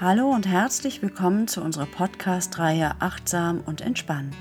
Hallo 0.00 0.30
und 0.30 0.48
herzlich 0.48 1.02
willkommen 1.02 1.46
zu 1.46 1.60
unserer 1.60 1.84
Podcast-Reihe 1.84 2.94
Achtsam 3.00 3.60
und 3.60 3.82
Entspannt. 3.82 4.34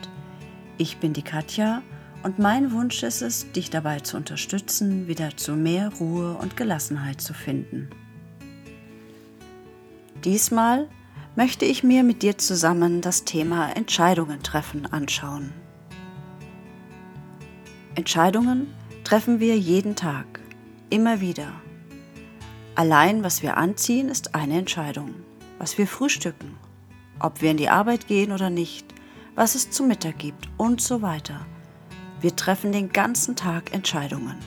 Ich 0.77 0.99
bin 0.99 1.11
die 1.11 1.21
Katja 1.21 1.81
und 2.23 2.39
mein 2.39 2.71
Wunsch 2.71 3.03
ist 3.03 3.21
es, 3.21 3.51
dich 3.51 3.69
dabei 3.69 3.99
zu 3.99 4.15
unterstützen, 4.15 5.09
wieder 5.09 5.35
zu 5.35 5.57
mehr 5.57 5.91
Ruhe 5.99 6.35
und 6.35 6.55
Gelassenheit 6.55 7.19
zu 7.19 7.33
finden. 7.33 7.89
Diesmal 10.23 10.87
möchte 11.35 11.65
ich 11.65 11.83
mir 11.83 12.03
mit 12.03 12.21
dir 12.21 12.37
zusammen 12.37 13.01
das 13.01 13.25
Thema 13.25 13.75
Entscheidungen 13.75 14.41
treffen 14.41 14.85
anschauen. 14.85 15.51
Entscheidungen 17.95 18.73
treffen 19.03 19.41
wir 19.41 19.57
jeden 19.57 19.97
Tag, 19.97 20.39
immer 20.89 21.19
wieder. 21.19 21.51
Allein 22.75 23.25
was 23.25 23.41
wir 23.41 23.57
anziehen, 23.57 24.07
ist 24.07 24.35
eine 24.35 24.57
Entscheidung 24.57 25.15
was 25.59 25.77
wir 25.77 25.85
frühstücken, 25.85 26.57
ob 27.19 27.41
wir 27.41 27.51
in 27.51 27.57
die 27.57 27.69
Arbeit 27.69 28.07
gehen 28.07 28.31
oder 28.31 28.49
nicht, 28.49 28.87
was 29.35 29.53
es 29.55 29.69
zu 29.69 29.83
Mittag 29.83 30.17
gibt 30.17 30.49
und 30.57 30.81
so 30.81 31.01
weiter. 31.01 31.45
Wir 32.21 32.35
treffen 32.35 32.71
den 32.71 32.91
ganzen 32.91 33.35
Tag 33.35 33.73
Entscheidungen. 33.73 34.37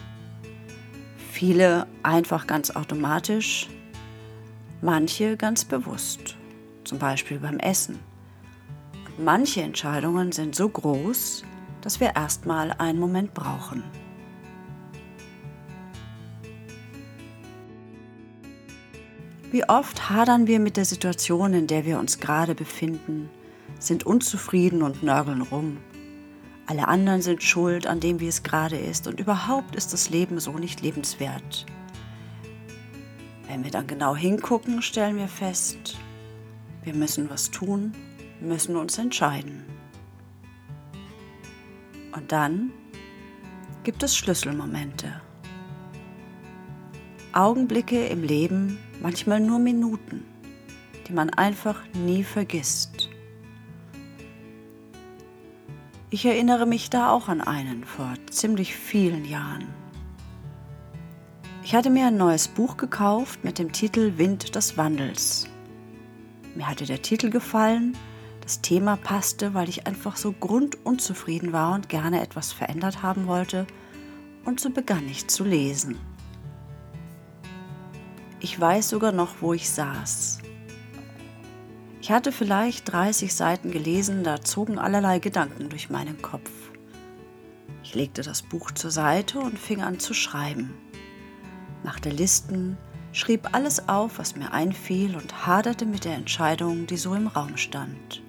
Viele 1.31 1.87
einfach 2.03 2.47
ganz 2.47 2.71
automatisch, 2.71 3.69
manche 4.81 5.37
ganz 5.37 5.65
bewusst, 5.65 6.37
zum 6.85 6.99
Beispiel 6.99 7.39
beim 7.39 7.59
Essen. 7.59 7.99
Manche 9.19 9.63
Entscheidungen 9.63 10.33
sind 10.33 10.55
so 10.55 10.69
groß, 10.69 11.45
dass 11.83 12.01
wir 12.01 12.17
erstmal 12.17 12.73
einen 12.73 12.99
Moment 12.99 13.35
brauchen. 13.35 13.83
Wie 19.53 19.69
oft 19.69 20.09
hadern 20.09 20.47
wir 20.47 20.59
mit 20.61 20.79
der 20.79 20.87
Situation, 20.87 21.53
in 21.53 21.67
der 21.67 21.85
wir 21.85 21.99
uns 21.99 22.19
gerade 22.19 22.55
befinden, 22.55 23.29
sind 23.79 24.05
unzufrieden 24.05 24.83
und 24.83 25.03
nörgeln 25.03 25.43
rum. 25.43 25.77
Alle 26.67 26.89
anderen 26.89 27.21
sind 27.21 27.43
schuld 27.43 27.87
an 27.87 28.01
dem, 28.01 28.19
wie 28.19 28.29
es 28.29 28.43
gerade 28.43 28.79
ist 28.79 29.07
und 29.07 29.21
überhaupt 29.21 29.77
ist 29.77 29.93
das 29.93 30.09
Leben 30.09 30.41
so 30.41 30.53
nicht 30.53 30.81
lebenswert. 30.81 31.67
Wenn 33.47 33.63
wir 33.63 33.71
dann 33.71 33.87
genau 33.87 34.17
hingucken, 34.17 34.81
stellen 34.81 35.17
wir 35.17 35.29
fest, 35.29 35.99
wir 36.83 36.95
müssen 36.95 37.29
was 37.29 37.51
tun, 37.51 37.93
müssen 38.41 38.75
uns 38.75 38.97
entscheiden. 38.97 39.67
Und 42.17 42.33
dann 42.33 42.73
gibt 43.83 44.03
es 44.03 44.17
Schlüsselmomente. 44.17 45.22
Augenblicke 47.35 48.07
im 48.07 48.23
Leben, 48.23 48.79
manchmal 49.01 49.41
nur 49.41 49.59
Minuten, 49.59 50.25
die 51.09 51.13
man 51.13 51.31
einfach 51.31 51.83
nie 51.95 52.25
vergisst. 52.25 53.09
Ich 56.11 56.27
erinnere 56.27 56.67
mich 56.67 56.91
da 56.91 57.11
auch 57.11 57.29
an 57.29 57.41
einen 57.41 57.85
vor 57.85 58.15
ziemlich 58.31 58.75
vielen 58.75 59.25
Jahren. 59.25 59.67
Ich 61.65 61.75
hatte 61.75 61.89
mir 61.89 62.09
ein 62.09 62.19
neues 62.19 62.49
Buch 62.49 62.77
gekauft 62.77 63.45
mit 63.45 63.59
dem 63.59 63.73
Titel 63.73 64.19
Wind 64.19 64.55
des 64.55 64.77
Wandels. 64.77 65.49
Mir 66.55 66.69
hatte 66.69 66.85
der 66.85 67.01
Titel 67.01 67.31
gefallen, 67.31 67.97
das 68.43 68.61
Thema 68.61 68.97
passte, 68.97 69.55
weil 69.55 69.71
ich 69.71 69.87
einfach 69.87 70.17
so 70.17 70.33
grundunzufrieden 70.33 71.55
war 71.55 71.75
und 71.75 71.89
gerne 71.89 72.21
etwas 72.21 72.53
verändert 72.53 73.03
haben 73.03 73.27
wollte, 73.27 73.67
und 74.45 74.61
so 74.61 74.69
begann 74.69 75.09
ich 75.09 75.29
zu 75.29 75.45
lesen. 75.45 75.97
Ich 78.45 78.61
weiß 78.61 78.89
sogar 78.89 79.13
noch, 79.13 79.37
wo 79.41 79.53
ich 79.53 79.71
saß. 79.71 80.41
Ich 82.01 82.11
hatte 82.11 82.33
vielleicht 82.33 82.93
30 82.93 83.33
Seiten 83.33 83.71
gelesen, 83.71 84.25
da 84.25 84.41
zogen 84.41 84.81
allerlei 84.81 85.21
Gedanken 85.21 85.69
durch 85.69 85.91
meinen 85.91 86.21
Kopf. 86.21 86.51
Ich 87.85 87.95
legte 87.95 88.23
das 88.23 88.43
Buch 88.43 88.73
zur 88.73 88.91
Seite 88.91 89.39
und 89.39 89.61
fing 89.61 89.81
an 89.81 90.01
zu 90.01 90.13
schreiben. 90.13 90.75
Machte 91.85 92.11
Listen, 92.11 92.77
schrieb 93.13 93.55
alles 93.55 93.89
auf, 93.89 94.19
was 94.19 94.35
mir 94.35 94.53
einfiel 94.53 95.15
und 95.15 95.47
haderte 95.47 95.87
mit 95.87 96.05
der 96.05 96.17
Entscheidung, 96.17 96.89
die 96.89 96.97
so 96.97 97.15
im 97.15 97.29
Raum 97.29 97.57
stand. 97.57 98.23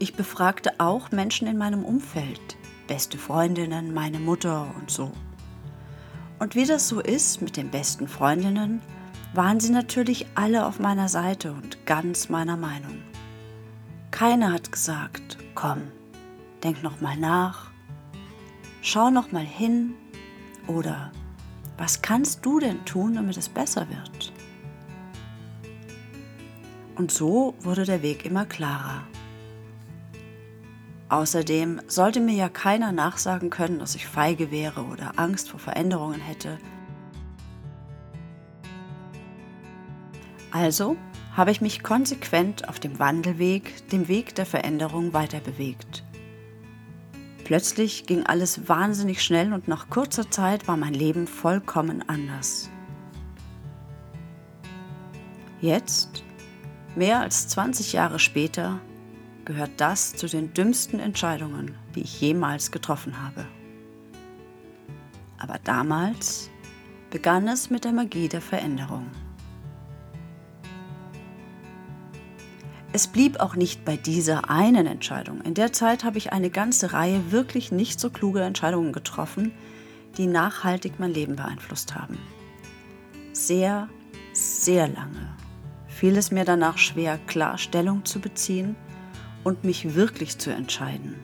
Ich 0.00 0.14
befragte 0.14 0.72
auch 0.78 1.12
Menschen 1.12 1.46
in 1.46 1.56
meinem 1.56 1.84
Umfeld, 1.84 2.56
beste 2.88 3.16
Freundinnen, 3.16 3.94
meine 3.94 4.18
Mutter 4.18 4.74
und 4.76 4.90
so. 4.90 5.12
Und 6.42 6.56
wie 6.56 6.66
das 6.66 6.88
so 6.88 6.98
ist 6.98 7.40
mit 7.40 7.56
den 7.56 7.70
besten 7.70 8.08
Freundinnen, 8.08 8.82
waren 9.32 9.60
sie 9.60 9.70
natürlich 9.70 10.26
alle 10.34 10.66
auf 10.66 10.80
meiner 10.80 11.08
Seite 11.08 11.52
und 11.52 11.86
ganz 11.86 12.30
meiner 12.30 12.56
Meinung. 12.56 13.00
Keiner 14.10 14.52
hat 14.52 14.72
gesagt, 14.72 15.38
komm, 15.54 15.82
denk 16.64 16.82
noch 16.82 17.00
mal 17.00 17.16
nach, 17.16 17.70
schau 18.80 19.08
noch 19.10 19.30
mal 19.30 19.44
hin 19.44 19.94
oder 20.66 21.12
was 21.78 22.02
kannst 22.02 22.44
du 22.44 22.58
denn 22.58 22.84
tun, 22.86 23.14
damit 23.14 23.36
es 23.36 23.48
besser 23.48 23.86
wird? 23.88 24.32
Und 26.96 27.12
so 27.12 27.54
wurde 27.60 27.84
der 27.84 28.02
Weg 28.02 28.26
immer 28.26 28.46
klarer. 28.46 29.04
Außerdem 31.12 31.82
sollte 31.88 32.20
mir 32.20 32.32
ja 32.32 32.48
keiner 32.48 32.90
nachsagen 32.90 33.50
können, 33.50 33.80
dass 33.80 33.94
ich 33.94 34.06
feige 34.06 34.50
wäre 34.50 34.84
oder 34.84 35.18
Angst 35.18 35.50
vor 35.50 35.60
Veränderungen 35.60 36.22
hätte. 36.22 36.58
Also 40.50 40.96
habe 41.36 41.50
ich 41.50 41.60
mich 41.60 41.82
konsequent 41.82 42.66
auf 42.66 42.80
dem 42.80 42.98
Wandelweg, 42.98 43.86
dem 43.90 44.08
Weg 44.08 44.34
der 44.36 44.46
Veränderung 44.46 45.12
weiterbewegt. 45.12 46.02
Plötzlich 47.44 48.06
ging 48.06 48.24
alles 48.24 48.66
wahnsinnig 48.66 49.22
schnell 49.22 49.52
und 49.52 49.68
nach 49.68 49.90
kurzer 49.90 50.30
Zeit 50.30 50.66
war 50.66 50.78
mein 50.78 50.94
Leben 50.94 51.26
vollkommen 51.26 52.08
anders. 52.08 52.70
Jetzt, 55.60 56.24
mehr 56.96 57.20
als 57.20 57.48
20 57.48 57.92
Jahre 57.92 58.18
später, 58.18 58.80
gehört 59.44 59.72
das 59.76 60.14
zu 60.14 60.26
den 60.26 60.54
dümmsten 60.54 61.00
Entscheidungen, 61.00 61.74
die 61.94 62.02
ich 62.02 62.20
jemals 62.20 62.70
getroffen 62.70 63.22
habe. 63.22 63.46
Aber 65.38 65.58
damals 65.64 66.50
begann 67.10 67.48
es 67.48 67.70
mit 67.70 67.84
der 67.84 67.92
Magie 67.92 68.28
der 68.28 68.40
Veränderung. 68.40 69.10
Es 72.94 73.06
blieb 73.06 73.40
auch 73.40 73.56
nicht 73.56 73.84
bei 73.84 73.96
dieser 73.96 74.50
einen 74.50 74.86
Entscheidung. 74.86 75.40
In 75.40 75.54
der 75.54 75.72
Zeit 75.72 76.04
habe 76.04 76.18
ich 76.18 76.32
eine 76.32 76.50
ganze 76.50 76.92
Reihe 76.92 77.32
wirklich 77.32 77.72
nicht 77.72 77.98
so 77.98 78.10
kluge 78.10 78.42
Entscheidungen 78.42 78.92
getroffen, 78.92 79.52
die 80.18 80.26
nachhaltig 80.26 81.00
mein 81.00 81.12
Leben 81.12 81.36
beeinflusst 81.36 81.94
haben. 81.94 82.18
Sehr, 83.32 83.88
sehr 84.32 84.88
lange 84.88 85.34
fiel 86.02 86.16
es 86.16 86.32
mir 86.32 86.44
danach 86.44 86.78
schwer, 86.78 87.16
klar 87.28 87.58
Stellung 87.58 88.04
zu 88.04 88.18
beziehen 88.18 88.74
und 89.44 89.64
mich 89.64 89.94
wirklich 89.94 90.38
zu 90.38 90.50
entscheiden. 90.50 91.16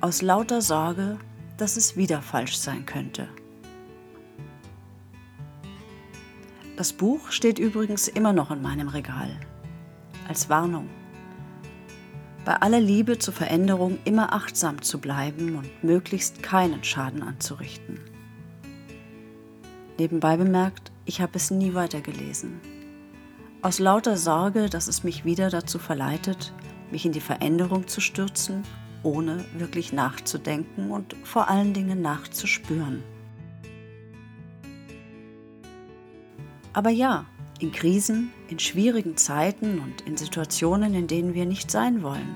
Aus 0.00 0.22
lauter 0.22 0.62
Sorge, 0.62 1.18
dass 1.56 1.76
es 1.76 1.96
wieder 1.96 2.22
falsch 2.22 2.56
sein 2.56 2.86
könnte. 2.86 3.28
Das 6.76 6.92
Buch 6.92 7.30
steht 7.30 7.58
übrigens 7.58 8.08
immer 8.08 8.32
noch 8.32 8.50
in 8.50 8.62
meinem 8.62 8.88
Regal. 8.88 9.30
Als 10.26 10.48
Warnung. 10.48 10.88
Bei 12.44 12.56
aller 12.56 12.80
Liebe 12.80 13.18
zur 13.18 13.34
Veränderung 13.34 13.98
immer 14.04 14.32
achtsam 14.32 14.82
zu 14.82 14.98
bleiben 14.98 15.56
und 15.56 15.84
möglichst 15.84 16.42
keinen 16.42 16.82
Schaden 16.82 17.22
anzurichten. 17.22 18.00
Nebenbei 19.98 20.36
bemerkt, 20.36 20.90
ich 21.04 21.20
habe 21.20 21.36
es 21.36 21.50
nie 21.50 21.74
weitergelesen. 21.74 22.60
Aus 23.60 23.78
lauter 23.78 24.16
Sorge, 24.16 24.68
dass 24.68 24.88
es 24.88 25.04
mich 25.04 25.24
wieder 25.24 25.50
dazu 25.50 25.78
verleitet, 25.78 26.52
mich 26.92 27.04
in 27.06 27.12
die 27.12 27.20
Veränderung 27.20 27.88
zu 27.88 28.00
stürzen, 28.00 28.62
ohne 29.02 29.44
wirklich 29.56 29.92
nachzudenken 29.92 30.90
und 30.90 31.16
vor 31.24 31.48
allen 31.48 31.74
Dingen 31.74 32.00
nachzuspüren. 32.02 33.02
Aber 36.72 36.90
ja, 36.90 37.26
in 37.58 37.72
Krisen, 37.72 38.32
in 38.48 38.58
schwierigen 38.58 39.16
Zeiten 39.16 39.78
und 39.80 40.02
in 40.02 40.16
Situationen, 40.16 40.94
in 40.94 41.06
denen 41.06 41.34
wir 41.34 41.46
nicht 41.46 41.70
sein 41.70 42.02
wollen, 42.02 42.34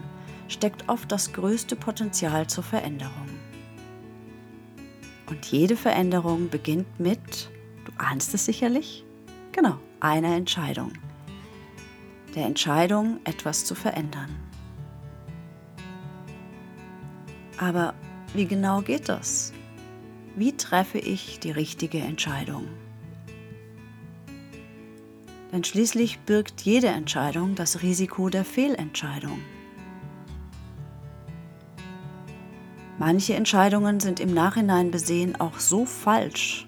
steckt 0.48 0.88
oft 0.88 1.10
das 1.10 1.32
größte 1.32 1.76
Potenzial 1.76 2.46
zur 2.46 2.64
Veränderung. 2.64 3.28
Und 5.28 5.44
jede 5.46 5.76
Veränderung 5.76 6.48
beginnt 6.50 7.00
mit, 7.00 7.50
du 7.84 7.92
ahnst 7.98 8.34
es 8.34 8.44
sicherlich, 8.44 9.04
genau, 9.52 9.78
einer 10.00 10.36
Entscheidung. 10.36 10.92
Der 12.36 12.44
Entscheidung, 12.44 13.18
etwas 13.24 13.64
zu 13.64 13.74
verändern. 13.74 14.28
Aber 17.56 17.94
wie 18.34 18.44
genau 18.44 18.82
geht 18.82 19.08
das? 19.08 19.54
Wie 20.34 20.54
treffe 20.54 20.98
ich 20.98 21.40
die 21.40 21.50
richtige 21.50 21.98
Entscheidung? 21.98 22.68
Denn 25.50 25.64
schließlich 25.64 26.18
birgt 26.20 26.60
jede 26.60 26.88
Entscheidung 26.88 27.54
das 27.54 27.80
Risiko 27.80 28.28
der 28.28 28.44
Fehlentscheidung. 28.44 29.40
Manche 32.98 33.32
Entscheidungen 33.32 33.98
sind 33.98 34.20
im 34.20 34.34
Nachhinein 34.34 34.90
besehen 34.90 35.40
auch 35.40 35.58
so 35.58 35.86
falsch, 35.86 36.66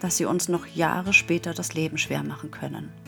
dass 0.00 0.16
sie 0.16 0.24
uns 0.24 0.48
noch 0.48 0.66
Jahre 0.66 1.12
später 1.12 1.54
das 1.54 1.74
Leben 1.74 1.98
schwer 1.98 2.24
machen 2.24 2.50
können. 2.50 3.03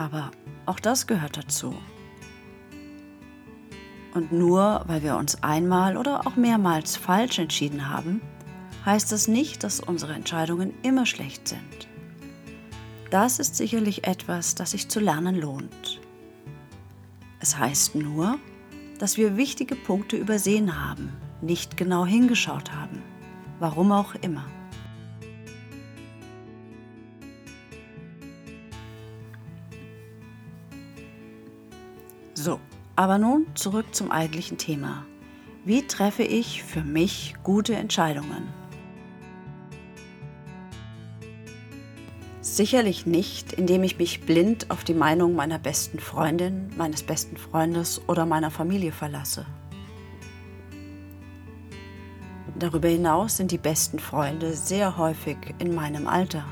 Aber 0.00 0.30
auch 0.64 0.80
das 0.80 1.06
gehört 1.06 1.36
dazu. 1.36 1.74
Und 4.14 4.32
nur 4.32 4.82
weil 4.86 5.02
wir 5.02 5.16
uns 5.16 5.42
einmal 5.42 5.98
oder 5.98 6.26
auch 6.26 6.36
mehrmals 6.36 6.96
falsch 6.96 7.38
entschieden 7.38 7.90
haben, 7.90 8.22
heißt 8.86 9.12
das 9.12 9.28
nicht, 9.28 9.62
dass 9.62 9.78
unsere 9.78 10.14
Entscheidungen 10.14 10.72
immer 10.82 11.04
schlecht 11.04 11.46
sind. 11.46 11.86
Das 13.10 13.38
ist 13.38 13.56
sicherlich 13.56 14.06
etwas, 14.06 14.54
das 14.54 14.70
sich 14.70 14.88
zu 14.88 15.00
lernen 15.00 15.38
lohnt. 15.38 16.00
Es 17.38 17.58
heißt 17.58 17.94
nur, 17.94 18.38
dass 18.98 19.18
wir 19.18 19.36
wichtige 19.36 19.76
Punkte 19.76 20.16
übersehen 20.16 20.82
haben, 20.82 21.12
nicht 21.42 21.76
genau 21.76 22.06
hingeschaut 22.06 22.72
haben, 22.72 23.02
warum 23.58 23.92
auch 23.92 24.14
immer. 24.22 24.46
So, 32.34 32.60
aber 32.96 33.18
nun 33.18 33.46
zurück 33.54 33.94
zum 33.94 34.10
eigentlichen 34.10 34.58
Thema. 34.58 35.04
Wie 35.64 35.86
treffe 35.86 36.22
ich 36.22 36.62
für 36.62 36.82
mich 36.82 37.34
gute 37.42 37.74
Entscheidungen? 37.74 38.48
Sicherlich 42.40 43.06
nicht, 43.06 43.52
indem 43.52 43.82
ich 43.82 43.98
mich 43.98 44.22
blind 44.22 44.70
auf 44.70 44.84
die 44.84 44.94
Meinung 44.94 45.34
meiner 45.34 45.58
besten 45.58 45.98
Freundin, 45.98 46.70
meines 46.76 47.02
besten 47.02 47.36
Freundes 47.36 48.00
oder 48.08 48.26
meiner 48.26 48.50
Familie 48.50 48.92
verlasse. 48.92 49.46
Darüber 52.58 52.88
hinaus 52.88 53.36
sind 53.36 53.52
die 53.52 53.58
besten 53.58 53.98
Freunde 53.98 54.54
sehr 54.54 54.96
häufig 54.96 55.36
in 55.58 55.74
meinem 55.74 56.06
Alter. 56.06 56.44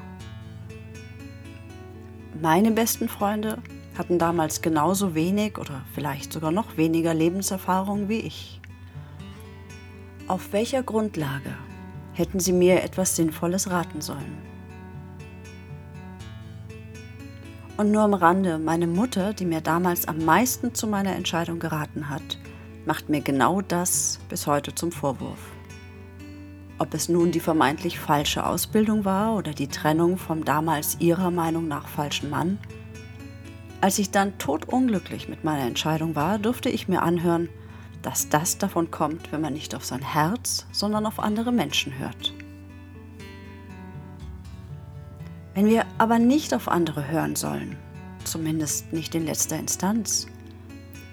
Meine 2.41 2.71
besten 2.71 3.09
Freunde 3.09 3.63
hatten 3.99 4.19
damals 4.19 4.63
genauso 4.63 5.15
wenig 5.15 5.59
oder 5.59 5.83
vielleicht 5.93 6.33
sogar 6.33 6.53
noch 6.53 6.77
weniger 6.77 7.13
Lebenserfahrung 7.13 8.09
wie 8.09 8.21
ich. 8.21 8.61
Auf 10.29 10.53
welcher 10.53 10.83
Grundlage 10.83 11.51
hätten 12.13 12.39
sie 12.39 12.53
mir 12.53 12.83
etwas 12.83 13.17
Sinnvolles 13.17 13.71
raten 13.71 14.01
sollen? 14.01 14.39
Und 17.77 17.93
nur 17.93 18.03
am 18.03 18.15
Rande, 18.15 18.59
meine 18.59 18.87
Mutter, 18.87 19.35
die 19.35 19.45
mir 19.45 19.61
damals 19.61 20.07
am 20.07 20.25
meisten 20.25 20.75
zu 20.75 20.87
meiner 20.87 21.15
Entscheidung 21.15 21.59
geraten 21.59 22.09
hat, 22.09 22.39
macht 22.87 23.09
mir 23.09 23.21
genau 23.21 23.61
das 23.61 24.19
bis 24.29 24.47
heute 24.47 24.75
zum 24.75 24.93
Vorwurf. 24.93 25.39
Ob 26.79 26.95
es 26.95 27.09
nun 27.09 27.33
die 27.33 27.41
vermeintlich 27.41 27.99
falsche 27.99 28.47
Ausbildung 28.47 29.05
war 29.05 29.35
oder 29.35 29.53
die 29.53 29.69
Trennung 29.69 30.19
vom 30.19 30.45
damals 30.45 30.97
ihrer 31.01 31.31
Meinung 31.31 31.69
nach 31.69 31.89
falschen 31.89 32.31
Mann, 32.31 32.59
als 33.81 33.99
ich 33.99 34.11
dann 34.11 34.39
todunglücklich 34.39 35.29
mit 35.29 35.45
meiner 35.45 35.67
Entscheidung 35.67 36.17
war, 36.17 36.39
durfte 36.39 36.69
ich 36.69 36.89
mir 36.89 37.03
anhören, 37.03 37.49
dass 38.03 38.29
das 38.29 38.59
davon 38.59 38.91
kommt, 38.91 39.33
wenn 39.33 39.41
man 39.41 39.53
nicht 39.53 39.75
auf 39.75 39.85
sein 39.85 40.03
Herz, 40.03 40.67
sondern 40.73 41.07
auf 41.07 41.21
andere 41.21 41.53
Menschen 41.53 41.99
hört. 41.99 42.33
Wenn 45.55 45.67
wir 45.67 45.87
aber 45.99 46.19
nicht 46.19 46.55
auf 46.55 46.69
andere 46.69 47.09
hören 47.09 47.37
sollen, 47.37 47.77
zumindest 48.25 48.93
nicht 48.93 49.15
in 49.15 49.25
letzter 49.25 49.59
Instanz, 49.59 50.27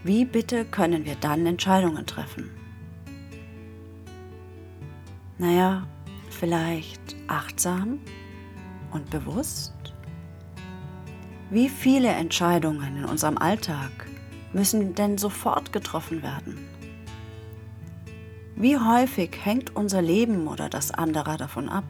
wie 0.03 0.25
bitte 0.25 0.65
können 0.65 1.05
wir 1.05 1.15
dann 1.15 1.45
Entscheidungen 1.45 2.05
treffen? 2.05 2.51
Naja, 5.37 5.87
vielleicht 6.29 7.15
achtsam 7.27 7.99
und 8.91 9.09
bewusst? 9.09 9.74
Wie 11.51 11.69
viele 11.69 12.09
Entscheidungen 12.09 12.97
in 12.97 13.05
unserem 13.05 13.37
Alltag 13.37 13.91
müssen 14.51 14.95
denn 14.95 15.19
sofort 15.19 15.71
getroffen 15.71 16.23
werden? 16.23 16.57
Wie 18.55 18.77
häufig 18.77 19.37
hängt 19.43 19.75
unser 19.75 20.01
Leben 20.01 20.47
oder 20.47 20.69
das 20.69 20.89
anderer 20.89 21.37
davon 21.37 21.69
ab? 21.69 21.83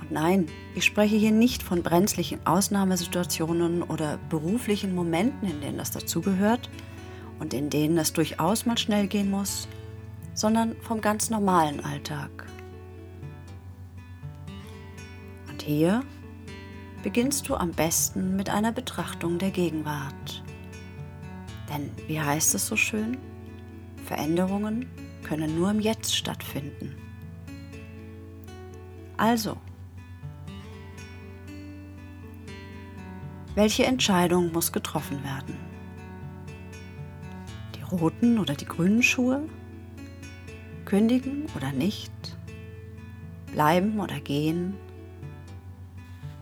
Und 0.00 0.10
nein, 0.10 0.46
ich 0.74 0.84
spreche 0.84 1.16
hier 1.16 1.30
nicht 1.30 1.62
von 1.62 1.84
brenzlichen 1.84 2.44
Ausnahmesituationen 2.44 3.84
oder 3.84 4.18
beruflichen 4.30 4.92
Momenten, 4.92 5.48
in 5.48 5.60
denen 5.60 5.78
das 5.78 5.92
dazugehört 5.92 6.68
und 7.38 7.54
in 7.54 7.70
denen 7.70 7.98
es 7.98 8.12
durchaus 8.12 8.66
mal 8.66 8.78
schnell 8.78 9.06
gehen 9.06 9.30
muss, 9.30 9.68
sondern 10.34 10.74
vom 10.80 11.00
ganz 11.00 11.30
normalen 11.30 11.84
Alltag. 11.84 12.46
Und 15.48 15.62
hier 15.62 16.02
beginnst 17.06 17.48
du 17.48 17.54
am 17.54 17.70
besten 17.70 18.34
mit 18.34 18.50
einer 18.50 18.72
Betrachtung 18.72 19.38
der 19.38 19.52
Gegenwart. 19.52 20.42
Denn 21.72 21.92
wie 22.08 22.20
heißt 22.20 22.56
es 22.56 22.66
so 22.66 22.74
schön? 22.74 23.16
Veränderungen 24.06 24.86
können 25.22 25.56
nur 25.56 25.70
im 25.70 25.78
Jetzt 25.78 26.16
stattfinden. 26.16 26.96
Also, 29.16 29.56
welche 33.54 33.86
Entscheidung 33.86 34.50
muss 34.50 34.72
getroffen 34.72 35.22
werden? 35.22 35.54
Die 37.76 37.82
roten 37.82 38.36
oder 38.40 38.56
die 38.56 38.66
grünen 38.66 39.04
Schuhe? 39.04 39.48
Kündigen 40.86 41.46
oder 41.54 41.70
nicht? 41.70 42.10
Bleiben 43.52 44.00
oder 44.00 44.18
gehen? 44.18 44.74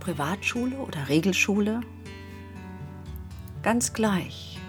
Privatschule 0.04 0.76
oder 0.76 1.08
Regelschule? 1.08 1.80
Ganz 3.62 3.94
gleich. 3.94 4.60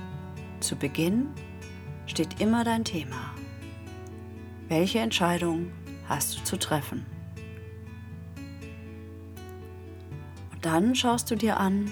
Zu 0.61 0.77
Beginn 0.77 1.27
steht 2.05 2.39
immer 2.39 2.63
dein 2.63 2.85
Thema. 2.85 3.33
Welche 4.69 4.99
Entscheidung 4.99 5.73
hast 6.07 6.39
du 6.39 6.43
zu 6.45 6.57
treffen? 6.57 7.05
Und 10.53 10.65
dann 10.65 10.95
schaust 10.95 11.29
du 11.29 11.35
dir 11.35 11.59
an, 11.59 11.91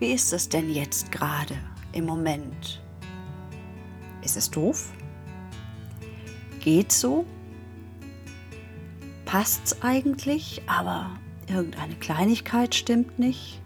wie 0.00 0.12
ist 0.12 0.32
es 0.32 0.48
denn 0.48 0.74
jetzt 0.74 1.12
gerade 1.12 1.54
im 1.92 2.04
Moment? 2.04 2.82
Ist 4.22 4.36
es 4.36 4.50
doof? 4.50 4.92
Geht 6.58 6.90
so? 6.90 7.24
Passt's 9.24 9.80
eigentlich, 9.82 10.62
aber 10.66 11.12
irgendeine 11.50 11.94
Kleinigkeit 11.96 12.74
stimmt 12.74 13.18
nicht? 13.18 13.60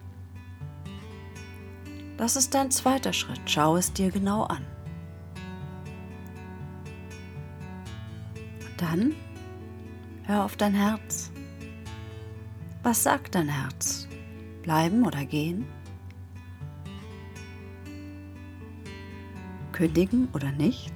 Das 2.16 2.36
ist 2.36 2.54
dein 2.54 2.70
zweiter 2.70 3.12
Schritt. 3.12 3.40
Schau 3.46 3.76
es 3.76 3.92
dir 3.92 4.10
genau 4.10 4.44
an. 4.44 4.64
Dann 8.76 9.14
hör 10.24 10.44
auf 10.44 10.56
dein 10.56 10.74
Herz. 10.74 11.30
Was 12.82 13.02
sagt 13.02 13.34
dein 13.34 13.48
Herz? 13.48 14.08
Bleiben 14.62 15.06
oder 15.06 15.24
gehen? 15.24 15.66
Kündigen 19.72 20.28
oder 20.32 20.52
nicht? 20.52 20.94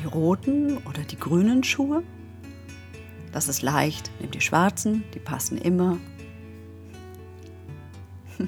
Die 0.00 0.06
roten 0.06 0.78
oder 0.86 1.02
die 1.02 1.18
grünen 1.18 1.64
Schuhe? 1.64 2.02
Das 3.32 3.48
ist 3.48 3.62
leicht. 3.62 4.10
Nimm 4.20 4.30
die 4.30 4.40
schwarzen, 4.40 5.04
die 5.14 5.18
passen 5.18 5.58
immer. 5.58 5.98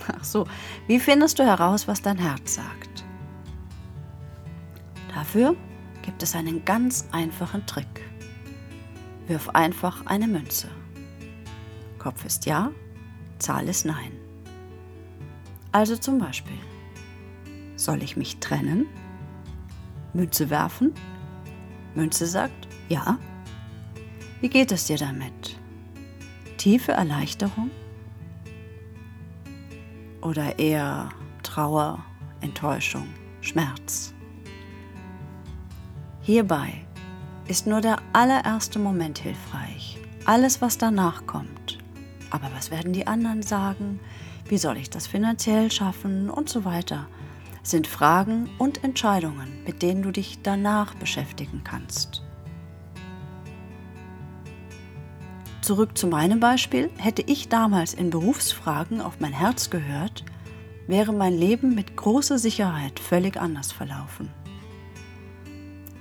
Ach 0.07 0.25
so, 0.25 0.47
wie 0.87 1.01
findest 1.01 1.39
du 1.39 1.45
heraus, 1.45 1.89
was 1.89 2.03
dein 2.03 2.19
Herz 2.19 2.55
sagt? 2.55 3.05
Dafür 5.15 5.57
gibt 6.03 6.23
es 6.23 6.35
einen 6.35 6.65
ganz 6.65 7.09
einfachen 7.13 7.67
Trick. 7.67 8.03
Wirf 9.27 9.49
einfach 9.51 10.05
eine 10.07 10.27
Münze. 10.27 10.69
Kopf 11.99 12.25
ist 12.27 12.45
ja, 12.45 12.71
Zahl 13.39 13.69
ist 13.69 13.87
nein. 13.87 14.13
Also 15.73 15.97
zum 15.97 16.19
Beispiel, 16.19 16.59
soll 17.77 18.03
ich 18.03 18.17
mich 18.17 18.39
trennen? 18.39 18.87
Münze 20.13 20.51
werfen? 20.51 20.93
Münze 21.95 22.27
sagt 22.27 22.69
ja, 22.89 23.19
wie 24.45 24.51
geht 24.51 24.73
es 24.73 24.85
dir 24.85 24.99
damit? 24.99 25.59
Tiefe 26.59 26.93
Erleichterung? 26.93 27.71
Oder 30.21 30.59
eher 30.59 31.09
Trauer, 31.43 32.05
Enttäuschung, 32.43 33.09
Schmerz? 33.41 34.13
Hierbei 36.21 36.75
ist 37.49 37.67
nur 37.67 37.81
der 37.81 37.97
allererste 38.13 38.79
Moment 38.79 39.17
hilfreich. 39.17 39.97
Alles, 40.27 40.61
was 40.61 40.77
danach 40.77 41.25
kommt, 41.25 41.79
Aber 42.29 42.51
was 42.55 42.71
werden 42.71 42.93
die 42.93 43.07
anderen 43.07 43.43
sagen? 43.43 43.99
Wie 44.45 44.59
soll 44.59 44.77
ich 44.77 44.91
das 44.91 45.07
finanziell 45.07 45.73
schaffen? 45.73 46.29
Und 46.29 46.51
so 46.51 46.67
weiter. 46.67 47.07
Sind 47.63 47.87
Fragen 47.87 48.51
und 48.59 48.85
Entscheidungen, 48.85 49.65
mit 49.65 49.81
denen 49.81 50.03
du 50.03 50.11
dich 50.11 50.41
danach 50.43 50.95
beschäftigen 50.97 51.63
kannst. 51.65 52.24
Zurück 55.65 55.97
zu 55.97 56.09
meinem 56.09 56.41
Beispiel. 56.41 56.91
Hätte 56.99 57.23
ich 57.23 57.49
damals 57.49 57.95
in 57.95 58.11
Berufsfragen 58.11 59.01
auf 59.01 59.19
mein 59.21 59.33
Herz 59.33 59.71
gehört, 59.71 60.23
wäre 60.87 61.15
mein 61.15 61.33
Leben 61.33 61.75
mit 61.75 61.97
großer 61.97 62.39
Sicherheit 62.39 63.01
völlig 63.01 63.39
anders 63.39 63.73
verlaufen. 63.73 64.29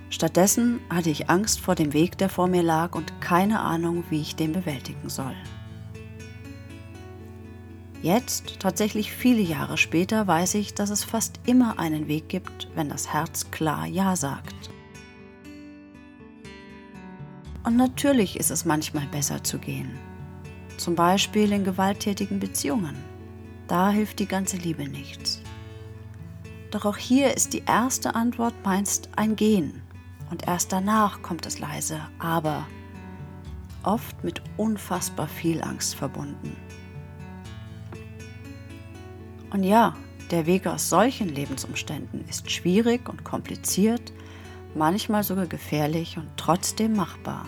Stattdessen 0.10 0.82
hatte 0.89 1.10
ich 1.10 1.29
Angst 1.29 1.62
vor 1.62 1.75
dem 1.75 1.93
Weg, 1.93 2.17
der 2.17 2.27
vor 2.27 2.50
mir 2.50 2.62
lag 2.62 2.93
und 2.93 3.22
keine 3.22 3.62
Ahnung, 3.62 4.03
wie 4.10 4.20
ich 4.20 4.36
den 4.36 4.51
bewältigen 4.51 5.08
soll. 5.08 5.36
Jetzt, 8.01 8.60
tatsächlich 8.60 9.13
viele 9.13 9.39
Jahre 9.39 9.77
später, 9.77 10.27
weiß 10.27 10.55
ich, 10.55 10.74
dass 10.74 10.89
es 10.89 11.05
fast 11.05 11.39
immer 11.46 11.79
einen 11.79 12.10
Weg 12.10 12.27
gibt, 12.27 12.67
wenn 12.75 12.89
das 12.89 13.13
Herz 13.13 13.50
klar 13.50 13.88
Ja 13.88 14.17
sagt. 14.17 14.72
Und 17.63 17.77
natürlich 17.77 18.38
ist 18.38 18.51
es 18.51 18.65
manchmal 18.65 19.08
besser 19.08 19.43
zu 19.43 19.58
gehen. 19.58 19.91
Zum 20.77 20.96
Beispiel 20.96 21.51
in 21.51 21.63
gewalttätigen 21.63 22.39
Beziehungen. 22.39 22.96
Da 23.67 23.89
hilft 23.89 24.20
die 24.20 24.27
ganze 24.27 24.58
Liebe 24.58 24.88
nichts. 24.88 25.41
Doch 26.72 26.86
auch 26.86 26.98
hier 26.98 27.36
ist 27.36 27.53
die 27.53 27.63
erste 27.65 28.15
Antwort 28.15 28.53
meist 28.65 29.10
ein 29.15 29.36
Gehen 29.36 29.82
und 30.32 30.48
erst 30.48 30.74
danach 30.74 31.22
kommt 31.22 31.46
es 31.46 31.60
leise, 31.60 32.01
aber 32.17 32.67
oft 33.84 34.24
mit 34.24 34.41
unfassbar 34.58 35.27
viel 35.27 35.62
Angst 35.62 35.96
verbunden. 35.96 36.58
Und 39.51 39.63
ja, 39.63 39.96
der 40.32 40.48
Weg 40.48 40.65
aus 40.65 40.89
solchen 40.89 41.29
Lebensumständen 41.29 42.25
ist 42.27 42.50
schwierig 42.50 43.08
und 43.08 43.24
kompliziert, 43.24 44.12
manchmal 44.75 45.23
sogar 45.23 45.47
gefährlich 45.47 46.17
und 46.17 46.29
trotzdem 46.37 46.95
machbar. 46.95 47.45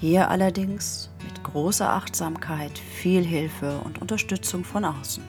Hier 0.00 0.30
allerdings 0.30 1.10
mit 1.24 1.42
großer 1.42 1.90
Achtsamkeit, 1.90 2.78
viel 2.78 3.24
Hilfe 3.24 3.80
und 3.80 4.00
Unterstützung 4.00 4.64
von 4.64 4.84
außen. 4.84 5.24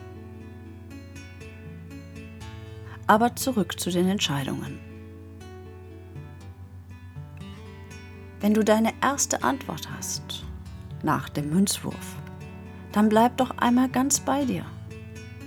Aber 3.08 3.36
zurück 3.36 3.80
zu 3.80 3.90
den 3.90 4.08
Entscheidungen. 4.08 4.80
Wenn 8.40 8.54
du 8.54 8.64
deine 8.64 8.94
erste 9.02 9.44
Antwort 9.44 9.90
hast 9.92 10.46
nach 11.04 11.30
dem 11.30 11.50
Münzwurf, 11.50 12.16
dann 12.92 13.10
bleib 13.10 13.38
doch 13.38 13.58
einmal 13.58 13.90
ganz 13.90 14.20
bei 14.20 14.46
dir. 14.46 14.66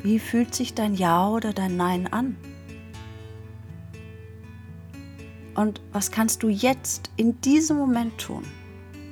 Wie 0.03 0.19
fühlt 0.19 0.55
sich 0.55 0.75
dein 0.75 0.95
Ja 0.95 1.29
oder 1.29 1.53
dein 1.53 1.77
Nein 1.77 2.13
an? 2.13 2.37
Und 5.63 5.81
was 5.93 6.11
kannst 6.11 6.43
du 6.43 6.49
jetzt 6.49 7.13
in 7.17 7.41
diesem 7.41 7.77
Moment 7.77 8.19
tun, 8.19 8.43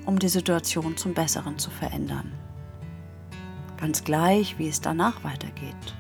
um 0.05 0.19
die 0.19 0.29
Situation 0.29 0.97
zum 0.97 1.15
Besseren 1.15 1.61
zu 1.61 1.71
verändern? 1.71 2.33
Ganz 3.77 4.03
gleich, 4.03 4.59
wie 4.59 4.67
es 4.67 4.81
danach 4.81 5.23
weitergeht. 5.23 5.95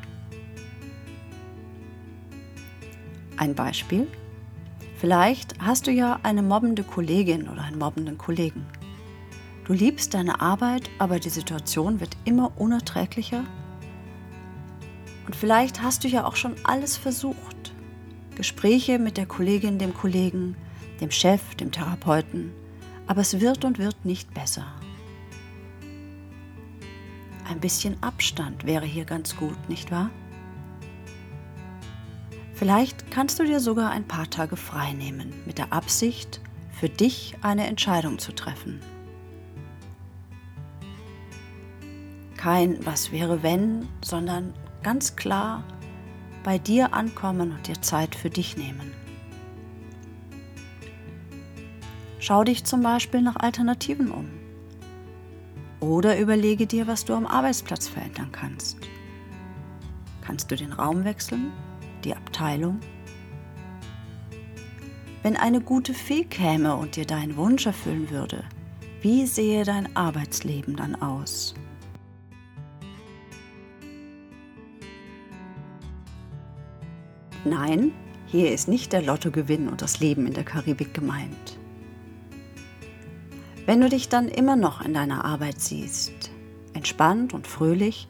Ein 3.37 3.54
Beispiel? 3.54 4.09
Vielleicht 4.97 5.54
hast 5.61 5.87
du 5.87 5.92
ja 5.92 6.19
eine 6.25 6.42
mobbende 6.42 6.83
Kollegin 6.83 7.49
oder 7.49 7.62
einen 7.62 7.78
mobbenden 7.78 8.19
Kollegen. 8.19 8.66
Du 9.66 9.73
liebst 9.73 10.14
deine 10.14 10.40
Arbeit, 10.40 10.90
aber 10.99 11.21
die 11.21 11.30
Situation 11.30 12.00
wird 12.00 12.16
immer 12.25 12.50
unerträglicher. 12.57 13.45
Und 15.26 15.37
vielleicht 15.37 15.80
hast 15.80 16.02
du 16.02 16.09
ja 16.09 16.25
auch 16.25 16.35
schon 16.35 16.57
alles 16.64 16.97
versucht. 16.97 17.59
Gespräche 18.40 18.99
mit 18.99 19.18
der 19.18 19.26
Kollegin, 19.26 19.78
dem 19.78 19.92
Kollegen, 19.92 20.56
dem 21.02 21.11
Chef, 21.11 21.54
dem 21.56 21.73
Therapeuten. 21.73 22.54
Aber 23.06 23.20
es 23.20 23.38
wird 23.38 23.66
und 23.66 23.78
wird 23.78 24.06
nicht 24.06 24.32
besser. 24.32 24.64
Ein 27.47 27.61
bisschen 27.61 28.02
Abstand 28.02 28.64
wäre 28.64 28.87
hier 28.87 29.04
ganz 29.04 29.37
gut, 29.37 29.68
nicht 29.68 29.90
wahr? 29.90 30.09
Vielleicht 32.54 33.11
kannst 33.11 33.38
du 33.38 33.44
dir 33.44 33.61
sogar 33.61 33.90
ein 33.90 34.09
paar 34.09 34.30
Tage 34.30 34.56
frei 34.56 34.94
nehmen, 34.94 35.35
mit 35.44 35.59
der 35.59 35.75
Absicht, 35.75 36.40
für 36.73 36.88
dich 36.88 37.37
eine 37.42 37.66
Entscheidung 37.66 38.18
zu 38.18 38.32
treffen. 38.32 38.80
Kein 42.38 42.87
Was 42.87 43.12
wäre 43.12 43.42
wenn, 43.42 43.87
sondern 44.00 44.54
ganz 44.82 45.14
klar 45.14 45.62
bei 46.42 46.59
dir 46.59 46.94
ankommen 46.94 47.52
und 47.52 47.66
dir 47.66 47.80
Zeit 47.82 48.14
für 48.14 48.30
dich 48.30 48.56
nehmen. 48.56 48.92
Schau 52.18 52.44
dich 52.44 52.64
zum 52.64 52.82
Beispiel 52.82 53.23
nach 53.23 53.37
Alternativen 53.37 54.11
um. 54.11 54.28
Oder 55.80 56.18
überlege 56.18 56.66
dir, 56.66 56.87
was 56.87 57.04
du 57.04 57.14
am 57.14 57.26
Arbeitsplatz 57.26 57.88
verändern 57.88 58.30
kannst. 58.32 58.76
Kannst 60.20 60.50
du 60.50 60.56
den 60.56 60.73
Raum 60.73 61.04
wechseln? 61.04 61.52
die 62.04 62.14
Abteilung? 62.14 62.80
Wenn 65.23 65.37
eine 65.37 65.61
gute 65.61 65.94
Fee 65.94 66.25
käme 66.25 66.76
und 66.76 66.97
dir 66.97 67.04
deinen 67.04 67.37
Wunsch 67.37 67.66
erfüllen 67.66 68.11
würde, 68.11 68.44
wie 69.02 69.26
sehe 69.26 69.64
dein 69.64 69.94
Arbeitsleben 69.97 70.76
dann 70.76 71.00
aus? 71.00 71.54
Nein, 77.44 77.92
hier 78.26 78.52
ist 78.52 78.68
nicht 78.68 78.92
der 78.92 79.00
Lottogewinn 79.00 79.68
und 79.68 79.80
das 79.80 79.99
Leben 79.99 80.26
in 80.26 80.35
der 80.35 80.44
Karibik 80.44 80.92
gemeint. 80.92 81.59
Wenn 83.64 83.80
du 83.80 83.88
dich 83.88 84.11
dann 84.11 84.28
immer 84.28 84.56
noch 84.56 84.85
in 84.85 84.92
deiner 84.92 85.25
Arbeit 85.25 85.61
siehst, 85.61 86.30
entspannt 86.75 87.32
und 87.32 87.47
fröhlich, 87.47 88.09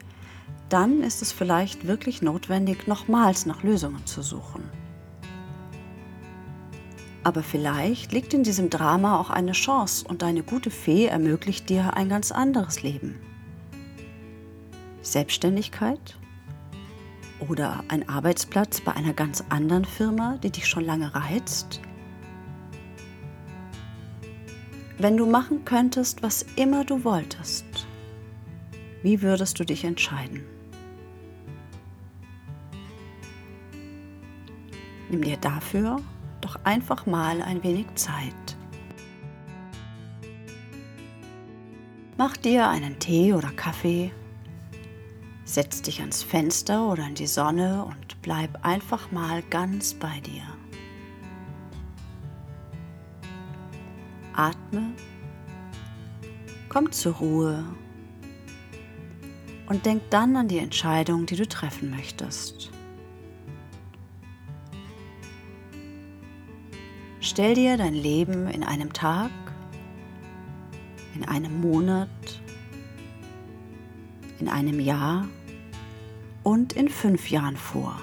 dann 0.67 1.01
ist 1.01 1.21
es 1.21 1.31
vielleicht 1.31 1.87
wirklich 1.87 2.21
notwendig, 2.21 2.87
nochmals 2.87 3.45
nach 3.45 3.63
Lösungen 3.63 4.05
zu 4.05 4.21
suchen. 4.21 4.63
Aber 7.23 7.43
vielleicht 7.43 8.11
liegt 8.11 8.33
in 8.33 8.43
diesem 8.43 8.69
Drama 8.69 9.19
auch 9.19 9.29
eine 9.29 9.51
Chance 9.53 10.05
und 10.07 10.23
deine 10.23 10.43
gute 10.43 10.71
Fee 10.71 11.05
ermöglicht 11.05 11.69
dir 11.69 11.95
ein 11.95 12.09
ganz 12.09 12.31
anderes 12.31 12.83
Leben. 12.83 13.19
Selbstständigkeit 15.01 16.17
oder 17.47 17.83
ein 17.87 18.07
Arbeitsplatz 18.07 18.81
bei 18.81 18.93
einer 18.93 19.13
ganz 19.13 19.43
anderen 19.49 19.85
Firma, 19.85 20.37
die 20.43 20.51
dich 20.51 20.67
schon 20.67 20.85
lange 20.85 21.13
reizt. 21.13 21.81
Wenn 24.97 25.17
du 25.17 25.25
machen 25.25 25.65
könntest, 25.65 26.21
was 26.21 26.45
immer 26.55 26.85
du 26.85 27.03
wolltest, 27.03 27.65
wie 29.01 29.21
würdest 29.21 29.59
du 29.59 29.63
dich 29.63 29.83
entscheiden? 29.83 30.43
Nimm 35.09 35.23
dir 35.23 35.37
dafür 35.37 35.99
doch 36.39 36.57
einfach 36.63 37.05
mal 37.05 37.41
ein 37.41 37.63
wenig 37.63 37.87
Zeit. 37.95 38.33
Mach 42.17 42.37
dir 42.37 42.69
einen 42.69 42.99
Tee 42.99 43.33
oder 43.33 43.49
Kaffee, 43.49 44.11
setz 45.53 45.81
dich 45.81 45.99
ans 45.99 46.23
Fenster 46.23 46.87
oder 46.87 47.05
in 47.05 47.15
die 47.15 47.27
Sonne 47.27 47.83
und 47.83 48.21
bleib 48.21 48.65
einfach 48.65 49.11
mal 49.11 49.43
ganz 49.49 49.93
bei 49.93 50.21
dir. 50.21 50.43
Atme, 54.33 54.93
komm 56.69 56.91
zur 56.93 57.15
Ruhe 57.15 57.65
und 59.67 59.85
denk 59.85 60.09
dann 60.09 60.37
an 60.37 60.47
die 60.47 60.57
Entscheidung, 60.57 61.25
die 61.25 61.35
du 61.35 61.45
treffen 61.47 61.89
möchtest. 61.91 62.71
Stell 67.19 67.55
dir 67.55 67.75
dein 67.75 67.93
Leben 67.93 68.47
in 68.47 68.63
einem 68.63 68.93
Tag, 68.93 69.31
in 71.13 71.25
einem 71.27 71.59
Monat, 71.59 72.09
in 74.39 74.47
einem 74.47 74.79
Jahr 74.79 75.27
und 76.43 76.73
in 76.73 76.89
fünf 76.89 77.29
Jahren 77.29 77.57
vor. 77.57 77.99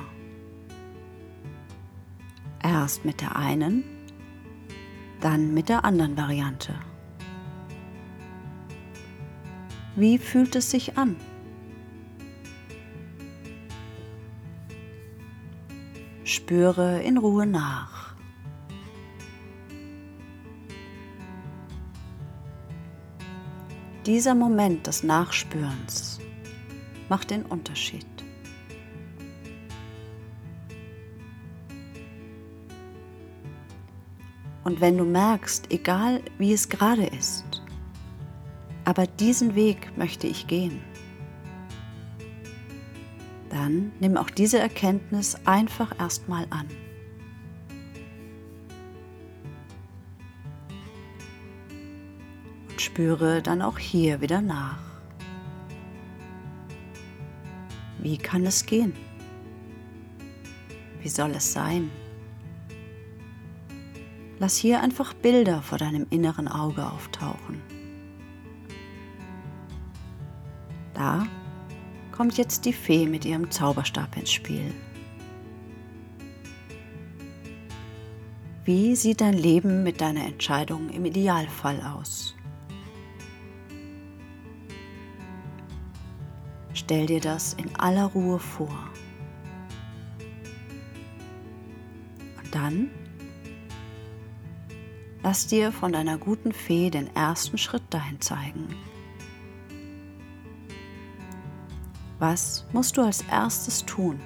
Erst 2.62 3.04
mit 3.04 3.20
der 3.20 3.36
einen, 3.36 3.84
dann 5.20 5.54
mit 5.54 5.68
der 5.68 5.84
anderen 5.84 6.16
Variante. 6.16 6.74
Wie 9.96 10.18
fühlt 10.18 10.54
es 10.56 10.70
sich 10.70 10.96
an? 10.96 11.16
Spüre 16.24 17.02
in 17.02 17.18
Ruhe 17.18 17.46
nach. 17.46 17.98
dieser 24.08 24.34
Moment 24.34 24.86
des 24.86 25.02
Nachspürens 25.02 26.18
macht 27.10 27.30
den 27.30 27.44
Unterschied. 27.44 28.06
Und 34.68 34.82
wenn 34.82 34.98
du 34.98 35.04
merkst, 35.06 35.72
egal 35.72 36.20
wie 36.36 36.52
es 36.52 36.68
gerade 36.68 37.06
ist, 37.06 37.62
aber 38.84 39.06
diesen 39.06 39.54
Weg 39.54 39.96
möchte 39.96 40.26
ich 40.26 40.46
gehen, 40.46 40.82
dann 43.48 43.92
nimm 43.98 44.18
auch 44.18 44.28
diese 44.28 44.58
Erkenntnis 44.58 45.38
einfach 45.46 45.98
erstmal 45.98 46.46
an. 46.50 46.66
Und 52.68 52.78
spüre 52.78 53.40
dann 53.40 53.62
auch 53.62 53.78
hier 53.78 54.20
wieder 54.20 54.42
nach. 54.42 54.82
Wie 58.00 58.18
kann 58.18 58.44
es 58.44 58.66
gehen? 58.66 58.92
Wie 61.00 61.08
soll 61.08 61.30
es 61.30 61.54
sein? 61.54 61.90
Lass 64.40 64.56
hier 64.56 64.80
einfach 64.82 65.14
Bilder 65.14 65.62
vor 65.62 65.78
deinem 65.78 66.06
inneren 66.10 66.46
Auge 66.46 66.86
auftauchen. 66.86 67.60
Da 70.94 71.26
kommt 72.12 72.38
jetzt 72.38 72.64
die 72.64 72.72
Fee 72.72 73.06
mit 73.06 73.24
ihrem 73.24 73.50
Zauberstab 73.50 74.16
ins 74.16 74.32
Spiel. 74.32 74.72
Wie 78.64 78.94
sieht 78.94 79.20
dein 79.20 79.34
Leben 79.34 79.82
mit 79.82 80.00
deiner 80.00 80.26
Entscheidung 80.26 80.90
im 80.90 81.04
Idealfall 81.04 81.80
aus? 81.80 82.34
Stell 86.74 87.06
dir 87.06 87.20
das 87.20 87.54
in 87.54 87.74
aller 87.76 88.04
Ruhe 88.06 88.38
vor. 88.38 88.78
Und 92.42 92.54
dann 92.54 92.90
Lass 95.22 95.46
dir 95.46 95.72
von 95.72 95.92
deiner 95.92 96.16
guten 96.16 96.52
Fee 96.52 96.90
den 96.90 97.14
ersten 97.14 97.58
Schritt 97.58 97.82
dahin 97.90 98.20
zeigen. 98.20 98.68
Was 102.18 102.64
musst 102.72 102.96
du 102.96 103.02
als 103.02 103.22
erstes 103.22 103.84
tun, 103.84 104.20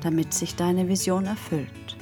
damit 0.00 0.34
sich 0.34 0.56
deine 0.56 0.88
Vision 0.88 1.26
erfüllt? 1.26 1.96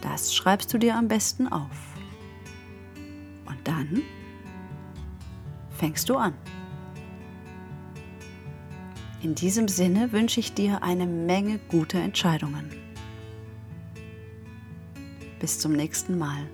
Das 0.00 0.34
schreibst 0.34 0.72
du 0.72 0.78
dir 0.78 0.96
am 0.96 1.08
besten 1.08 1.48
auf. 1.48 1.94
Und 3.46 3.58
dann 3.64 4.02
fängst 5.70 6.08
du 6.08 6.16
an. 6.16 6.34
In 9.24 9.34
diesem 9.34 9.68
Sinne 9.68 10.12
wünsche 10.12 10.38
ich 10.38 10.52
dir 10.52 10.82
eine 10.82 11.06
Menge 11.06 11.58
guter 11.70 11.98
Entscheidungen. 11.98 12.70
Bis 15.40 15.58
zum 15.58 15.72
nächsten 15.72 16.18
Mal. 16.18 16.46